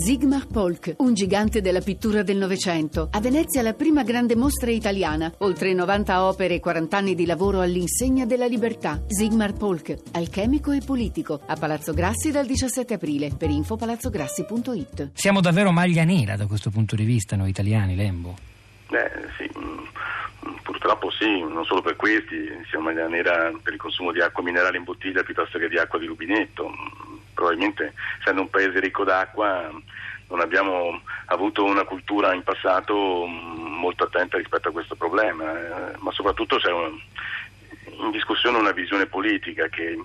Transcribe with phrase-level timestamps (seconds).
[0.00, 3.10] Sigmar Polk, un gigante della pittura del Novecento.
[3.12, 5.30] A Venezia la prima grande mostra italiana.
[5.40, 9.02] Oltre 90 opere e 40 anni di lavoro all'insegna della libertà.
[9.06, 11.38] Sigmar Polk, alchemico e politico.
[11.46, 13.30] A Palazzo Grassi dal 17 aprile.
[13.36, 15.10] Per info palazzograssi.it.
[15.12, 18.36] Siamo davvero maglia nera da questo punto di vista, noi italiani, Lembo?
[18.88, 24.12] Eh, sì, mm, purtroppo sì, non solo per questi, siamo maglia nera per il consumo
[24.12, 26.72] di acqua minerale in bottiglia piuttosto che di acqua di rubinetto
[27.40, 29.72] probabilmente essendo un paese ricco d'acqua
[30.28, 35.44] non abbiamo avuto una cultura in passato mm, molto attenta rispetto a questo problema,
[35.92, 36.96] eh, ma soprattutto c'è un,
[37.86, 39.98] in discussione una visione politica che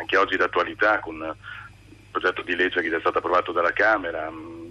[0.00, 4.67] anche oggi d'attualità con il progetto di legge che è stato approvato dalla Camera mm,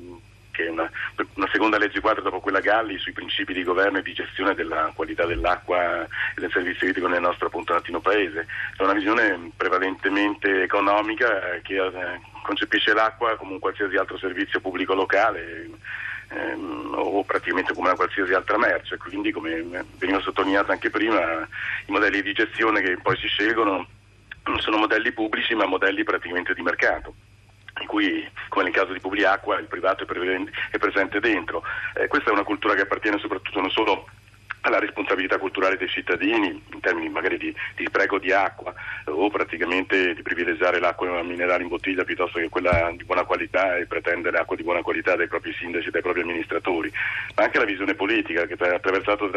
[0.58, 0.90] che è una,
[1.36, 4.92] una, seconda legge quadro dopo quella Galli sui principi di governo e di gestione della
[4.96, 8.48] qualità dell'acqua e del servizio idrico nel nostro appunto latino paese.
[8.76, 14.60] È una visione prevalentemente economica eh, che eh, concepisce l'acqua come un qualsiasi altro servizio
[14.60, 15.70] pubblico locale
[16.30, 21.48] ehm, o praticamente come una qualsiasi altra merce, quindi come veniva sottolineato anche prima
[21.86, 23.86] i modelli di gestione che poi si scelgono
[24.46, 27.14] non sono modelli pubblici ma modelli praticamente di mercato
[27.88, 31.63] in cui, come nel caso di Publiacqua, il privato è presente dentro.
[31.96, 34.07] Eh, questa è una cultura che appartiene soprattutto non solo
[34.68, 38.74] alla responsabilità culturale dei cittadini in termini magari di, di spreco di acqua
[39.05, 43.85] o praticamente di privilegiare l'acqua minerale in bottiglia piuttosto che quella di buona qualità e
[43.85, 46.91] pretendere acqua di buona qualità dai propri sindaci e dai propri amministratori,
[47.35, 49.29] ma anche la visione politica che ha attraversato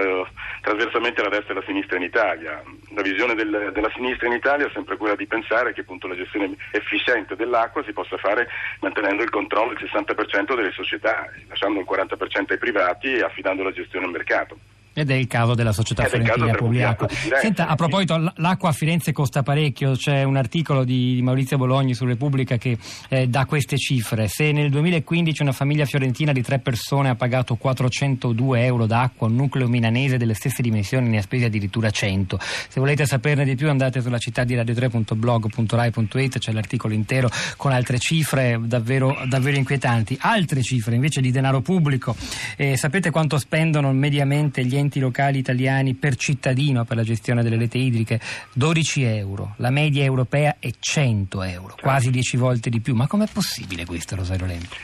[0.60, 2.62] trasversalmente la destra e la sinistra in Italia.
[2.94, 6.16] La visione del, della sinistra in Italia è sempre quella di pensare che appunto la
[6.16, 8.48] gestione efficiente dell'acqua si possa fare
[8.80, 13.72] mantenendo il controllo del 60% delle società, lasciando il 40% ai privati e affidando la
[13.72, 14.58] gestione al mercato.
[15.00, 17.08] Ed è il caso della società Fiorentina Publiacqua.
[17.40, 22.04] Senta, a proposito, l'acqua a Firenze costa parecchio, c'è un articolo di Maurizio Bologni su
[22.04, 22.76] Repubblica che
[23.08, 24.28] eh, dà queste cifre.
[24.28, 29.36] Se nel 2015 una famiglia fiorentina di tre persone ha pagato 402 euro d'acqua, un
[29.36, 32.38] nucleo milanese delle stesse dimensioni ne ha spesi addirittura 100.
[32.40, 37.98] Se volete saperne di più andate sulla città di radio3.blog.rai.it, c'è l'articolo intero con altre
[37.98, 40.18] cifre davvero, davvero inquietanti.
[40.20, 42.14] Altre cifre invece di denaro pubblico.
[42.56, 47.56] Eh, sapete quanto spendono mediamente gli enti locali italiani per cittadino per la gestione delle
[47.56, 48.18] reti idriche
[48.54, 52.94] 12 euro, la media europea è 100 euro, quasi 10 volte di più.
[52.94, 54.74] Ma com'è possibile questo, Rosario Lempo?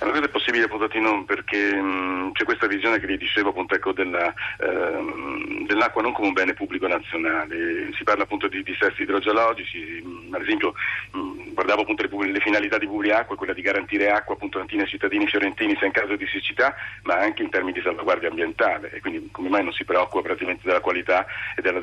[0.00, 4.32] Allora, è possibile Potatino perché mh, c'è questa visione che vi dicevo appunto ecco, della,
[4.60, 10.34] ehm, dell'acqua non come un bene pubblico nazionale, si parla appunto di dissesti idrogeologici, mh,
[10.34, 10.74] ad esempio
[11.12, 11.18] mh,
[11.56, 15.74] guardavo appunto le, le, finalità di Publiacqua, quella di garantire acqua appunto ai cittadini fiorentini
[15.76, 16.74] sia in caso di siccità
[17.04, 20.62] ma anche in termini di salvaguardia ambientale e quindi come mai non si preoccupa praticamente
[20.66, 21.24] della qualità
[21.56, 21.80] e della,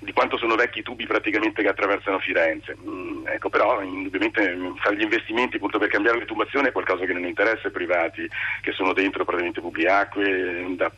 [0.00, 2.76] di quanto sono vecchi i tubi praticamente che attraversano Firenze.
[3.24, 7.24] ecco però indubbiamente fare gli investimenti appunto per cambiare le tubazioni è qualcosa che non
[7.24, 8.28] interessa ai privati
[8.60, 10.92] che sono dentro praticamente Publiacque, da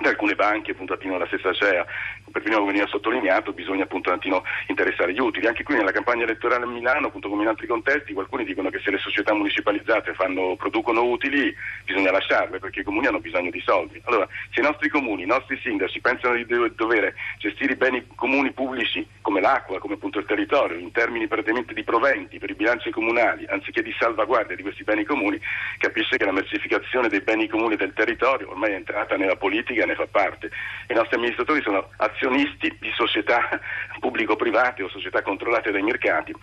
[0.00, 1.84] da alcune banche appunto attingono la stessa CEA,
[2.30, 5.46] per prima veniva sottolineato bisogna appunto un interessare gli utili.
[5.46, 8.80] Anche qui nella campagna elettorale a Milano, appunto come in altri contesti, qualcuno dicono che
[8.80, 13.60] se le società municipalizzate fanno, producono utili bisogna lasciarle perché i comuni hanno bisogno di
[13.60, 14.00] soldi.
[14.04, 18.52] Allora, se i nostri comuni, i nostri sindaci pensano di dover gestire i beni comuni
[18.52, 22.90] pubblici come l'acqua, come appunto il territorio, in termini praticamente di proventi per i bilanci
[22.90, 25.40] comunali, anziché di salvaguardia di questi beni comuni,
[25.78, 29.94] capisce che la mercificazione dei beni comuni del territorio ormai è entrata nella politica ne
[29.94, 30.50] fa parte.
[30.88, 33.60] I nostri amministratori sono azionisti di società
[34.00, 36.34] pubblico-private o società controllate dai mercati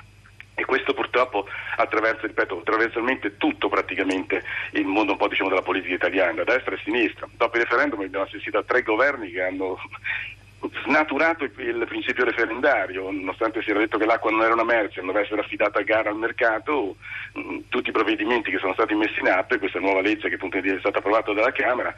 [0.58, 4.42] e questo purtroppo attraversa, ripeto, trasversalmente tutto praticamente
[4.72, 7.28] il mondo un po' diciamo della politica italiana, da destra e sinistra.
[7.36, 9.78] Dopo il referendum abbiamo assistito a tre governi che hanno
[10.86, 15.12] snaturato il principio referendario, nonostante si era detto che l'acqua non era una merce, non
[15.12, 16.96] deve essere affidata a gara al mercato,
[17.68, 20.58] tutti i provvedimenti che sono stati messi in atto e questa nuova legge che appunto
[20.58, 21.94] è stata approvata dalla Camera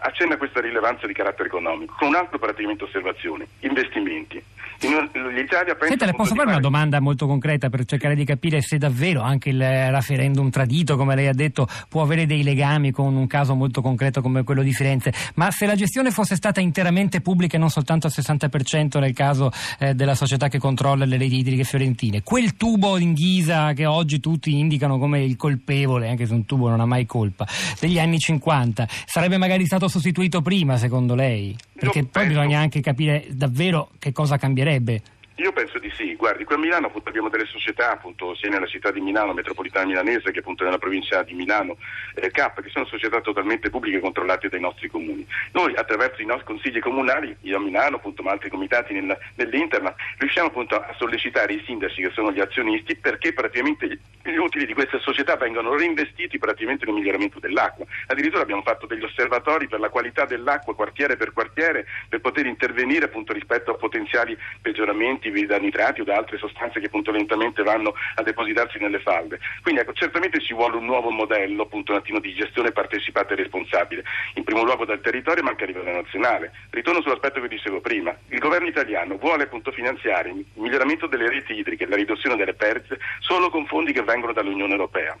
[0.00, 4.42] accenna questa rilevanza di carattere economico, con un'altra praticamente osservazione, investimenti.
[4.80, 8.78] L'Italia pensa Senta, le posso fare una domanda molto concreta per cercare di capire se
[8.78, 13.26] davvero anche il referendum tradito, come lei ha detto, può avere dei legami con un
[13.26, 17.56] caso molto concreto come quello di Firenze, ma se la gestione fosse stata interamente pubblica
[17.56, 19.50] e non soltanto al 60% nel caso
[19.80, 24.20] eh, della società che controlla le reti idriche fiorentine, quel tubo in ghisa che oggi
[24.20, 27.46] tutti indicano come il colpevole, anche se un tubo non ha mai colpa,
[27.80, 31.56] degli anni 50, sarebbe magari stato sostituito prima secondo lei?
[31.72, 35.02] Perché poi bisogna anche capire davvero che cosa cambierebbe.
[35.38, 38.66] Io penso di sì, guardi, qui a Milano appunto, abbiamo delle società, appunto, sia nella
[38.66, 41.76] città di Milano, metropolitana milanese, che appunto nella provincia di Milano,
[42.16, 45.24] eh, K, che sono società totalmente pubbliche controllate dai nostri comuni.
[45.52, 49.94] Noi attraverso i nostri consigli comunali, io a Milano, appunto, ma altri comitati nel, nell'Interna,
[50.18, 53.86] riusciamo appunto a sollecitare i sindaci che sono gli azionisti perché praticamente
[54.24, 57.86] gli utili di queste società vengano reinvestiti praticamente nel miglioramento dell'acqua.
[58.06, 63.04] Addirittura abbiamo fatto degli osservatori per la qualità dell'acqua quartiere per quartiere per poter intervenire
[63.04, 67.62] appunto rispetto a potenziali peggioramenti radioattivi da nitrati o da altre sostanze che appunto lentamente
[67.62, 69.38] vanno a depositarsi nelle falde.
[69.62, 73.36] Quindi ecco, certamente ci vuole un nuovo modello appunto un attimo di gestione partecipata e
[73.36, 74.04] responsabile,
[74.34, 76.52] in primo luogo dal territorio ma anche a livello nazionale.
[76.70, 81.54] Ritorno sull'aspetto che dicevo prima, il governo italiano vuole appunto finanziare il miglioramento delle reti
[81.54, 85.16] idriche, la riduzione delle perdite solo con fondi che vengono dall'Unione Europea.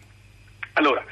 [0.74, 1.04] Allora,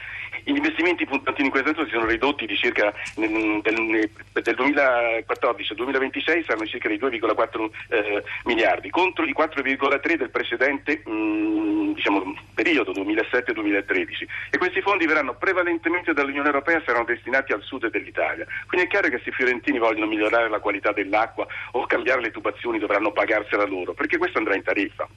[0.53, 5.77] gli investimenti puntantini in questo senso si sono ridotti di circa del, del 2014 al
[5.77, 12.37] 2026 saranno circa di 2,4 eh, miliardi contro i 4,3 del precedente mh, mm, diciamo,
[12.55, 18.47] periodo 2007-2013 e questi fondi verranno prevalentemente dall'Unione Europea e saranno destinati al sud dell'Italia.
[18.69, 22.31] Quindi è chiaro che se i fiorentini vogliono migliorare la qualità dell'acqua o cambiare le
[22.31, 25.09] tubazioni dovranno pagarsela loro perché questo andrà in tariffa.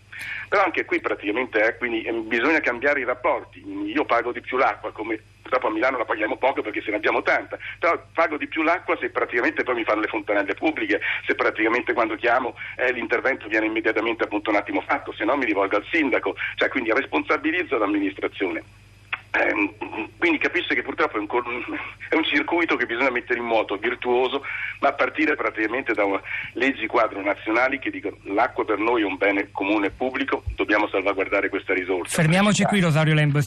[0.48, 3.64] Però anche qui praticamente eh, quindi, eh, bisogna cambiare i rapporti.
[3.86, 6.98] Io pago di più l'acqua come Purtroppo a Milano la paghiamo poco perché se ne
[6.98, 11.02] abbiamo tanta, però pago di più l'acqua se praticamente poi mi fanno le fontanelle pubbliche,
[11.26, 15.46] se praticamente quando chiamo eh, l'intervento viene immediatamente appunto un attimo fatto, se no mi
[15.46, 18.62] rivolgo al sindaco, cioè quindi responsabilizzo l'amministrazione.
[19.32, 19.76] Eh,
[20.18, 21.28] quindi capisce che purtroppo è un,
[22.10, 24.44] è un, circuito che bisogna mettere in moto, virtuoso,
[24.80, 26.04] ma a partire praticamente da
[26.54, 31.50] leggi quadro nazionali che dicono l'acqua per noi è un bene comune pubblico, dobbiamo salvaguardare
[31.50, 32.16] questa risorsa.
[32.16, 33.40] Fermiamoci qui Rosario Lembo.